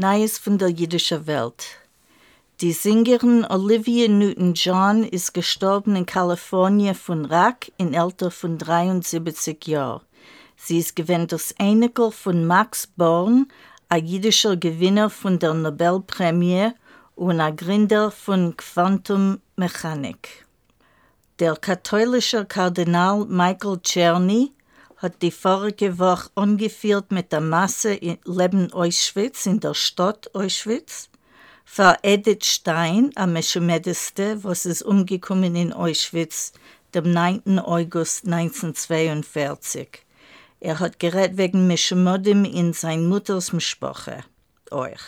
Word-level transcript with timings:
Neues 0.00 0.38
von 0.38 0.56
der 0.56 0.70
jüdischen 0.70 1.26
Welt. 1.26 1.76
Die 2.62 2.72
Sängerin 2.72 3.44
Olivia 3.44 4.08
Newton-John 4.08 5.04
ist 5.04 5.34
gestorben 5.34 5.94
in 5.94 6.06
Kalifornien 6.06 6.94
von 6.94 7.26
Rack 7.26 7.70
in 7.76 7.94
Alter 7.94 8.30
von 8.30 8.56
73 8.56 9.66
Jahren. 9.66 10.00
Sie 10.56 10.78
ist 10.78 10.96
gewähnt 10.96 11.32
das 11.32 11.52
Enkel 11.58 12.10
von 12.12 12.46
Max 12.46 12.86
Born, 12.86 13.48
ein 13.90 14.06
jüdischer 14.06 14.56
Gewinner 14.56 15.10
von 15.10 15.38
der 15.38 15.52
Nobelprämie 15.52 16.70
und 17.14 17.38
ein 17.38 17.56
Gründer 17.56 18.10
von 18.10 18.56
Quantum 18.56 19.40
Mechanik. 19.56 20.46
Der 21.40 21.56
katholische 21.56 22.46
Kardinal 22.46 23.26
Michael 23.26 23.76
Czerny 23.82 24.52
hat 25.00 25.22
die 25.22 25.30
vorige 25.30 25.98
Woche 25.98 26.30
angeführt 26.34 27.10
mit 27.10 27.32
der 27.32 27.40
Masse 27.40 27.94
in 27.94 28.18
Leben 28.24 28.70
Auschwitz 28.72 29.46
in 29.46 29.58
der 29.58 29.72
Stadt 29.72 30.34
Auschwitz. 30.34 31.08
Für 31.64 31.96
Edith 32.02 32.44
Stein, 32.44 33.10
am 33.14 33.32
Meschemedeste, 33.32 34.44
was 34.44 34.66
ist 34.66 34.82
umgekommen 34.82 35.56
in 35.56 35.72
Auschwitz, 35.72 36.52
dem 36.94 37.12
9. 37.12 37.58
August 37.60 38.26
1942. 38.26 40.04
Er 40.60 40.80
hat 40.80 40.98
gerät 40.98 41.38
wegen 41.38 41.66
Meschemodim 41.66 42.44
in 42.44 42.74
sein 42.74 43.06
Mutters 43.06 43.52
Sprache. 43.58 44.24
Euch. 44.70 45.00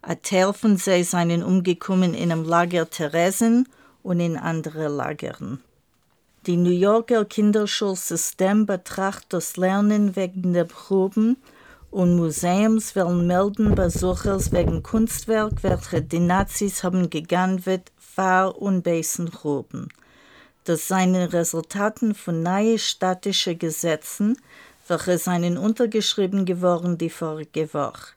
Ein 0.00 0.22
Teil 0.22 0.54
von 0.54 0.78
sie 0.78 1.04
seien 1.04 1.42
umgekommen 1.42 2.14
in 2.14 2.32
einem 2.32 2.44
Lager 2.44 2.88
Theresen 2.88 3.68
und 4.02 4.20
in 4.20 4.38
andere 4.38 4.88
Lagern. 4.88 5.62
Die 6.48 6.56
New 6.56 6.70
Yorker 6.70 7.26
Kinderschulsystem 7.26 8.64
betrachtet 8.64 9.34
das 9.34 9.58
Lernen 9.58 10.16
wegen 10.16 10.54
der 10.54 10.64
Proben 10.64 11.36
und 11.90 12.16
Museums 12.16 12.96
wollen 12.96 13.26
melden 13.26 13.74
Besuchers 13.74 14.50
wegen 14.50 14.82
Kunstwerk, 14.82 15.62
welche 15.62 16.00
die 16.00 16.20
Nazis 16.20 16.82
haben 16.82 17.10
gegangen 17.10 17.62
Fahr- 17.98 18.56
und 18.56 18.80
Besenproben. 18.80 19.88
Das 20.64 20.88
seien 20.88 21.14
Resultaten 21.16 22.14
von 22.14 22.42
neuen 22.42 22.78
statischen 22.78 23.58
Gesetzen, 23.58 24.38
welche 24.86 25.18
seien 25.18 25.58
untergeschrieben 25.58 26.46
geworden 26.46 26.96
die 26.96 27.10
vorige 27.10 27.74
Woche. 27.74 28.14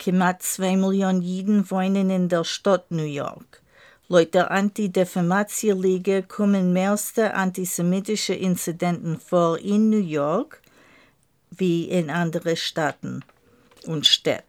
Knapp 0.00 0.42
zwei 0.42 0.76
Millionen 0.76 1.22
Jiden 1.22 1.70
wohnen 1.70 2.10
in 2.10 2.28
der 2.28 2.42
Stadt 2.42 2.90
New 2.90 3.04
York. 3.04 3.62
Laut 4.08 4.34
der 4.34 4.50
Anti-Defamation-Liga 4.50 6.22
kommen 6.22 6.72
mehrste 6.74 7.32
antisemitische 7.34 8.34
Inzidenten 8.34 9.18
vor 9.18 9.58
in 9.58 9.88
New 9.88 9.96
York 9.96 10.60
wie 11.50 11.88
in 11.88 12.10
anderen 12.10 12.56
Staaten 12.56 13.24
und 13.86 14.06
Städten. 14.06 14.44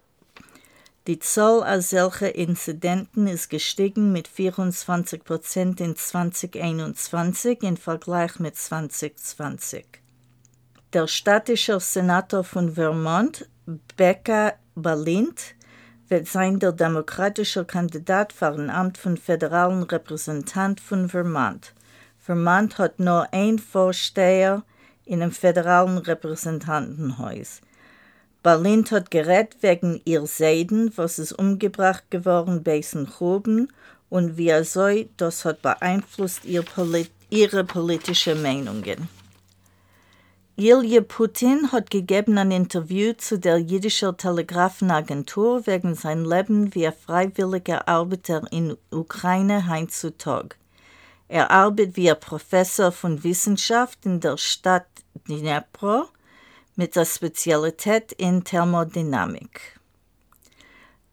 Die 1.07 1.19
Zahl 1.19 1.61
als 1.61 1.91
solcher 1.91 2.33
Inzidenten 2.33 3.27
ist 3.27 3.49
gestiegen 3.49 4.11
mit 4.11 4.27
24 4.27 5.23
Prozent 5.23 5.79
in 5.79 5.95
2021 5.95 7.61
im 7.61 7.77
Vergleich 7.77 8.39
mit 8.39 8.55
2020. 8.55 9.85
Der 10.93 11.07
städtische 11.07 11.79
Senator 11.79 12.43
von 12.43 12.73
Vermont, 12.73 13.47
Becca 13.95 14.53
Balint, 14.73 15.55
wird 16.07 16.27
sein 16.27 16.59
der 16.59 16.71
demokratische 16.71 17.65
Kandidat 17.65 18.33
für 18.33 18.47
ein 18.47 18.69
Amt 18.69 18.97
von 18.97 19.17
föderalen 19.17 19.83
Repräsentant 19.83 20.79
von 20.79 21.09
Vermont. 21.09 21.73
Vermont 22.19 22.77
hat 22.77 22.99
nur 22.99 23.27
ein 23.31 23.59
Vorsteher 23.59 24.63
in 25.05 25.21
einem 25.21 25.31
föderalen 25.31 25.97
Repräsentantenhaus. 25.97 27.61
Berlin 28.43 28.85
hat 28.91 29.09
gerät 29.09 29.57
wegen 29.61 30.01
ihr 30.05 30.25
Seiden, 30.27 30.91
was 30.95 31.17
ist 31.17 31.33
umgebracht 31.33 32.03
geworden 32.11 32.63
bei 32.63 32.81
Gruben 32.81 33.71
und 34.09 34.37
wie 34.37 34.49
er 34.49 34.63
soll, 34.63 35.09
das 35.17 35.45
hat 35.45 35.61
beeinflusst 35.61 36.45
ihre 36.45 37.63
politische 37.63 38.35
Meinungen. 38.35 39.09
Ilja 40.57 41.01
Putin 41.01 41.73
hat 41.73 41.89
gegeben 41.89 42.37
ein 42.37 42.49
Interview 42.49 43.11
zu 43.11 43.37
der 43.37 43.57
jüdischen 43.57 44.15
Telegrafenagentur 44.15 45.67
wegen 45.67 45.95
sein 45.95 46.23
Leben 46.23 46.73
wie 46.73 46.87
ein 46.87 46.93
freiwilliger 46.93 47.89
Arbeiter 47.89 48.41
in 48.51 48.77
Ukraine 48.89 49.69
heutzutage. 49.69 50.55
Er 51.27 51.51
arbeitet 51.51 51.97
wie 51.97 52.09
ein 52.09 52.17
Professor 52.21 52.93
von 52.93 53.21
Wissenschaft 53.25 54.05
in 54.05 54.21
der 54.21 54.37
Stadt 54.37 54.87
Dnipro 55.27 56.05
mit 56.77 56.95
der 56.95 57.03
Spezialität 57.03 58.13
in 58.13 58.45
Thermodynamik. 58.45 59.77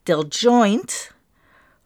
Der 0.07 0.21
Joint 0.21 1.12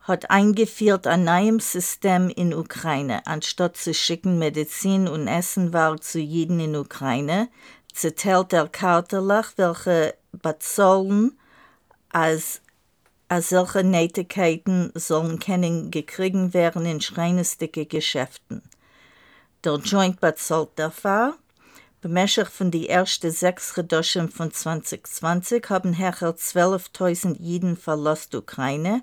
hat 0.07 0.31
eingeführt 0.31 1.09
ein 1.09 1.25
neues 1.25 1.73
System 1.73 2.31
in 2.31 2.55
Ukraine. 2.55 3.27
Anstatt 3.27 3.77
zu 3.77 3.93
schicken 3.93 4.39
Medizin 4.39 5.09
und 5.09 5.27
Essenware 5.27 5.99
zu 5.99 6.21
jedem 6.21 6.61
in 6.61 6.77
Ukraine, 6.77 7.49
zerteilt 7.93 8.53
er 8.53 8.69
Kartelach, 8.69 9.53
welche 9.57 10.15
bezahlen, 10.31 11.37
als, 12.11 12.61
als 13.27 13.49
solche 13.49 13.83
Nätigkeiten 13.83 14.93
sollen 14.95 15.41
können 15.41 15.91
gekriegt 15.91 16.55
werden 16.55 16.87
in 16.87 17.01
schreinestige 17.01 17.85
Geschäften. 17.85 18.63
Der 19.65 19.75
Joint 19.79 20.21
bezahlt 20.21 20.71
dafür. 20.77 21.37
Bemäßig 22.01 22.47
von 22.47 22.71
den 22.71 22.85
ersten 22.85 23.33
sechs 23.33 23.77
Redoschen 23.77 24.29
von 24.29 24.53
2020 24.53 25.69
haben 25.69 25.93
herrscher 25.93 26.31
12.000 26.31 27.41
Jiden 27.41 27.77
verlassen 27.77 28.37
Ukraine 28.37 29.03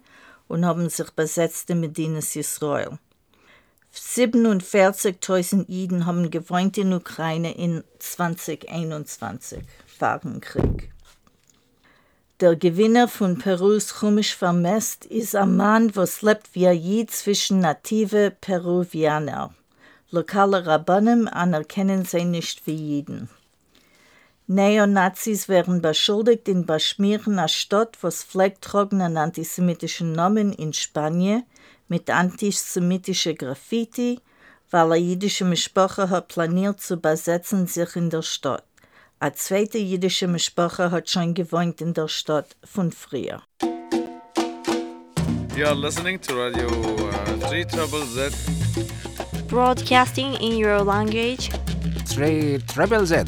und 0.54 0.66
haben 0.66 0.88
sich 0.88 1.10
besetzt 1.12 1.72
in 1.72 1.80
Medinas 1.80 2.36
Israel. 2.36 3.00
47.000 3.92 5.66
Jiden 5.68 6.06
haben 6.06 6.30
gewohnt 6.30 6.78
in 6.78 6.94
Ukraine 6.94 7.56
in 7.56 7.84
2021, 7.98 9.64
fahren 9.88 10.42
Krieg. 10.42 10.92
Der 12.40 12.56
Gewinner 12.56 13.08
von 13.08 13.40
Perus 13.40 13.96
Chumisch 14.00 14.36
vermisst 14.36 15.06
ist 15.06 15.36
ein 15.36 15.56
Mann, 15.58 15.96
was 15.96 16.22
lebt 16.22 16.54
wie 16.54 16.70
je 16.70 17.06
zwischen 17.08 17.60
native 17.60 18.32
Peruvianer. 18.40 19.56
Lokale 20.12 20.68
Rabbanim 20.68 21.28
anerkennen 21.28 22.06
sie 22.06 22.26
nicht 22.26 22.68
wie 22.68 22.76
Jiden. 22.76 23.30
Neonazis 24.48 25.48
werden 25.48 25.82
beschuldigt 25.82 26.50
in 26.50 26.66
Beschmieren 26.66 27.40
einer 27.40 27.48
Stadt, 27.48 27.98
was 28.02 28.26
pflegt 28.26 28.62
trockenen 28.62 29.16
antisemitischen 29.16 30.12
Namen 30.12 30.52
in 30.52 30.74
Spanien 30.74 31.44
mit 31.88 32.10
antisemitischen 32.10 33.38
Graffiti, 33.38 34.20
weil 34.70 34.92
eine 34.92 34.98
jüdische 34.98 35.46
Mischproche 35.46 36.10
hat 36.10 36.28
planiert 36.28 36.82
zu 36.82 36.98
besetzen 36.98 37.68
sich 37.68 37.96
in 37.96 38.10
der 38.10 38.22
Stadt. 38.22 38.66
Eine 39.20 39.34
zweite 39.34 39.78
jüdische 39.78 40.28
Mischproche 40.28 40.92
hat 40.92 41.10
schon 41.10 41.34
gewohnt 41.34 41.80
in 41.80 41.94
der 41.94 42.10
Stadt 42.10 42.58
von 42.66 42.92
früher. 42.92 43.42
You 45.56 45.68
are 45.68 45.76
listening 45.76 46.20
to 46.20 46.34
Radio 46.36 46.68
uh, 46.68 47.40
3 47.40 47.64
Trouble 47.66 48.04
Z. 48.08 48.34
Broadcasting 49.48 50.34
in 50.42 50.58
your 50.58 50.84
language. 50.84 51.50
3 52.14 52.60
Triple 52.68 53.06
Z. 53.06 53.28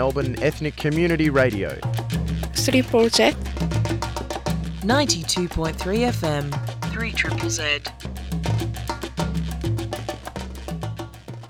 Melbourne 0.00 0.42
Ethnic 0.42 0.76
Community 0.76 1.28
Radio. 1.28 1.78
3 2.54 3.10
Z. 3.10 3.34
92.3 4.82 5.74
FM. 6.08 6.90
3 6.90 7.12
Triple 7.12 7.50
Z. 7.50 7.99